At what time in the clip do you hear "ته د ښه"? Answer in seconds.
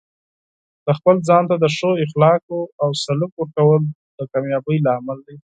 1.49-1.91